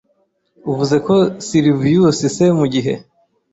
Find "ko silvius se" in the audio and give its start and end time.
1.05-2.45